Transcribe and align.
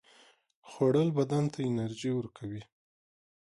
خوړل 0.69 1.09
بدن 1.17 1.43
ته 1.53 1.59
انرژي 1.69 2.11
ورکوي 2.15 2.63